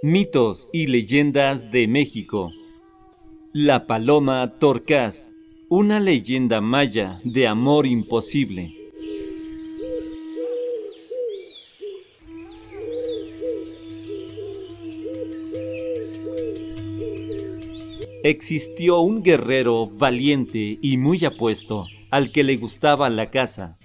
Mitos 0.00 0.68
y 0.72 0.86
leyendas 0.86 1.72
de 1.72 1.88
México. 1.88 2.52
La 3.52 3.88
paloma 3.88 4.46
torcaz, 4.60 5.32
una 5.68 5.98
leyenda 5.98 6.60
maya 6.60 7.20
de 7.24 7.48
amor 7.48 7.84
imposible. 7.84 8.76
Existió 18.22 19.00
un 19.00 19.24
guerrero 19.24 19.86
valiente 19.86 20.78
y 20.80 20.96
muy 20.96 21.24
apuesto, 21.24 21.88
al 22.12 22.30
que 22.30 22.44
le 22.44 22.56
gustaba 22.56 23.10
la 23.10 23.30
caza. 23.30 23.76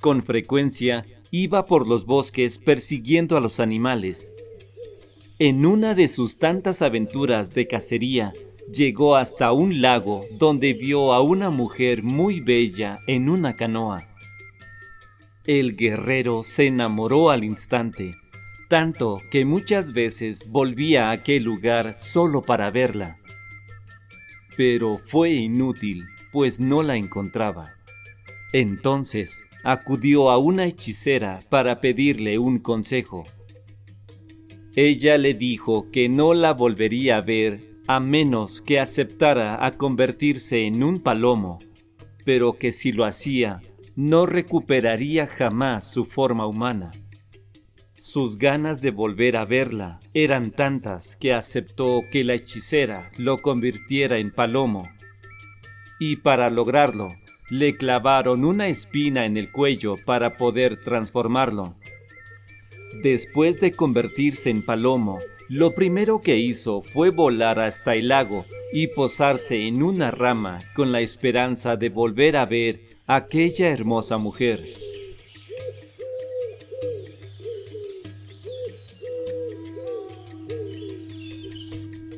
Con 0.00 0.22
frecuencia 0.22 1.04
iba 1.30 1.66
por 1.66 1.86
los 1.86 2.06
bosques 2.06 2.56
persiguiendo 2.56 3.36
a 3.36 3.40
los 3.40 3.60
animales. 3.60 4.32
En 5.38 5.66
una 5.66 5.94
de 5.94 6.08
sus 6.08 6.38
tantas 6.38 6.80
aventuras 6.80 7.50
de 7.50 7.66
cacería, 7.66 8.32
llegó 8.72 9.16
hasta 9.16 9.52
un 9.52 9.82
lago 9.82 10.24
donde 10.30 10.72
vio 10.72 11.12
a 11.12 11.20
una 11.20 11.50
mujer 11.50 12.02
muy 12.02 12.40
bella 12.40 13.00
en 13.06 13.28
una 13.28 13.54
canoa. 13.54 14.08
El 15.44 15.76
guerrero 15.76 16.42
se 16.42 16.68
enamoró 16.68 17.28
al 17.28 17.44
instante, 17.44 18.12
tanto 18.70 19.20
que 19.30 19.44
muchas 19.44 19.92
veces 19.92 20.48
volvía 20.48 21.10
a 21.10 21.12
aquel 21.12 21.44
lugar 21.44 21.92
solo 21.92 22.40
para 22.40 22.70
verla. 22.70 23.18
Pero 24.56 25.02
fue 25.04 25.32
inútil, 25.32 26.06
pues 26.32 26.60
no 26.60 26.82
la 26.82 26.96
encontraba. 26.96 27.74
Entonces 28.54 29.42
acudió 29.64 30.30
a 30.30 30.38
una 30.38 30.64
hechicera 30.64 31.40
para 31.50 31.82
pedirle 31.82 32.38
un 32.38 32.58
consejo. 32.58 33.24
Ella 34.78 35.16
le 35.16 35.32
dijo 35.32 35.90
que 35.90 36.10
no 36.10 36.34
la 36.34 36.52
volvería 36.52 37.16
a 37.16 37.20
ver 37.22 37.60
a 37.88 37.98
menos 37.98 38.60
que 38.60 38.78
aceptara 38.78 39.64
a 39.64 39.70
convertirse 39.70 40.66
en 40.66 40.82
un 40.82 40.98
palomo, 40.98 41.58
pero 42.26 42.58
que 42.58 42.72
si 42.72 42.92
lo 42.92 43.06
hacía, 43.06 43.62
no 43.94 44.26
recuperaría 44.26 45.26
jamás 45.26 45.90
su 45.90 46.04
forma 46.04 46.46
humana. 46.46 46.90
Sus 47.94 48.36
ganas 48.36 48.82
de 48.82 48.90
volver 48.90 49.38
a 49.38 49.46
verla 49.46 49.98
eran 50.12 50.50
tantas 50.50 51.16
que 51.16 51.32
aceptó 51.32 52.02
que 52.12 52.22
la 52.22 52.34
hechicera 52.34 53.10
lo 53.16 53.38
convirtiera 53.38 54.18
en 54.18 54.30
palomo. 54.30 54.86
Y 55.98 56.16
para 56.16 56.50
lograrlo, 56.50 57.08
le 57.48 57.78
clavaron 57.78 58.44
una 58.44 58.68
espina 58.68 59.24
en 59.24 59.38
el 59.38 59.50
cuello 59.50 59.94
para 60.04 60.36
poder 60.36 60.78
transformarlo. 60.78 61.76
Después 63.02 63.60
de 63.60 63.72
convertirse 63.72 64.50
en 64.50 64.64
palomo, 64.64 65.18
lo 65.48 65.74
primero 65.74 66.20
que 66.20 66.38
hizo 66.38 66.82
fue 66.82 67.10
volar 67.10 67.60
hasta 67.60 67.94
el 67.94 68.08
lago 68.08 68.44
y 68.72 68.88
posarse 68.88 69.66
en 69.66 69.82
una 69.82 70.10
rama 70.10 70.58
con 70.74 70.92
la 70.92 71.00
esperanza 71.00 71.76
de 71.76 71.88
volver 71.88 72.36
a 72.36 72.46
ver 72.46 72.80
a 73.06 73.16
aquella 73.16 73.68
hermosa 73.68 74.18
mujer. 74.18 74.72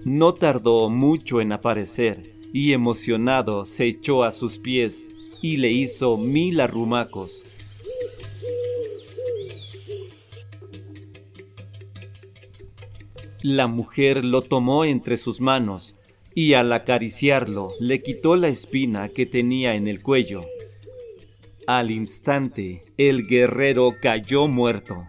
No 0.04 0.32
tardó 0.32 0.88
mucho 0.88 1.42
en 1.42 1.52
aparecer 1.52 2.34
y 2.52 2.72
emocionado 2.72 3.66
se 3.66 3.84
echó 3.84 4.24
a 4.24 4.30
sus 4.30 4.58
pies 4.58 5.06
y 5.42 5.58
le 5.58 5.70
hizo 5.70 6.16
mil 6.16 6.60
arrumacos. 6.60 7.44
La 13.42 13.66
mujer 13.66 14.24
lo 14.24 14.42
tomó 14.42 14.84
entre 14.84 15.16
sus 15.16 15.40
manos 15.40 15.94
y 16.34 16.54
al 16.54 16.72
acariciarlo 16.72 17.72
le 17.80 18.00
quitó 18.00 18.36
la 18.36 18.48
espina 18.48 19.08
que 19.08 19.26
tenía 19.26 19.74
en 19.74 19.88
el 19.88 20.02
cuello. 20.02 20.42
Al 21.66 21.90
instante, 21.90 22.82
el 22.96 23.26
guerrero 23.26 23.96
cayó 24.00 24.48
muerto. 24.48 25.04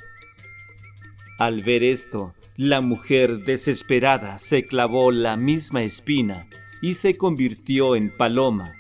Al 1.38 1.64
ver 1.64 1.84
esto, 1.84 2.34
la 2.58 2.82
mujer 2.82 3.40
desesperada 3.40 4.38
se 4.38 4.66
clavó 4.66 5.12
la 5.12 5.38
misma 5.38 5.84
espina 5.84 6.48
y 6.82 6.96
se 6.96 7.18
convirtió 7.18 7.96
en 7.96 8.16
paloma 8.16 8.74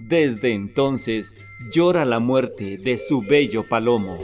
desde 0.00 0.52
entonces 0.52 1.36
llora 1.72 2.04
la 2.04 2.18
muerte 2.18 2.78
de 2.78 2.98
su 2.98 3.22
bello 3.22 3.64
palomo. 3.66 4.18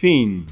Fin. 0.00 0.46